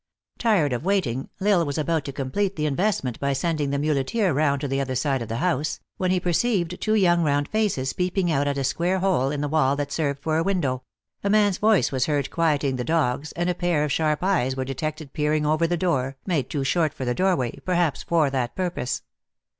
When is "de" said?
14.65-14.73